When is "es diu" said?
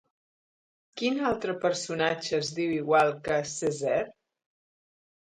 2.37-2.71